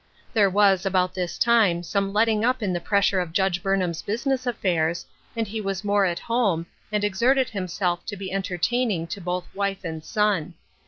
[0.33, 4.47] There was, about this time, some letting up in the pressure of Judge Burnham's business
[4.47, 5.05] affairs,
[5.37, 9.83] and he was more at home, and exerted himself to be entertaining to both wife
[9.85, 10.55] and son.